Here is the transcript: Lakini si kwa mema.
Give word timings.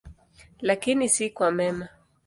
Lakini 0.59 1.09
si 1.09 1.29
kwa 1.29 1.51
mema. 1.51 1.89